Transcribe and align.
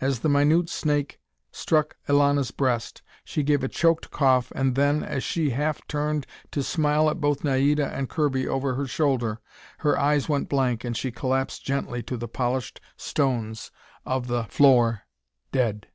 As 0.00 0.20
the 0.20 0.30
minute 0.30 0.70
snake 0.70 1.20
struck 1.52 1.98
Elana's 2.08 2.50
breast, 2.50 3.02
she 3.24 3.42
gave 3.42 3.62
a 3.62 3.68
choked 3.68 4.10
cough, 4.10 4.50
and 4.56 4.74
then, 4.74 5.02
as 5.02 5.22
she 5.22 5.50
half 5.50 5.86
turned 5.86 6.26
to 6.52 6.62
smile 6.62 7.10
at 7.10 7.20
both 7.20 7.44
Naida 7.44 7.86
and 7.88 8.08
Kirby 8.08 8.48
over 8.48 8.74
her 8.76 8.86
shoulder, 8.86 9.38
her 9.80 9.98
eyes 9.98 10.30
went 10.30 10.48
blank, 10.48 10.82
and 10.82 10.96
she 10.96 11.12
collapsed 11.12 11.62
gently 11.62 12.02
to 12.04 12.16
the 12.16 12.26
polished 12.26 12.80
stones 12.96 13.70
of 14.06 14.28
the 14.28 14.44
floor 14.44 15.02
dead. 15.52 15.88